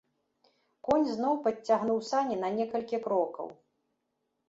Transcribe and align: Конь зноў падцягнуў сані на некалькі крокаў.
Конь 0.89 1.05
зноў 1.17 1.37
падцягнуў 1.45 2.01
сані 2.09 2.35
на 2.43 2.53
некалькі 2.59 2.97
крокаў. 3.07 3.57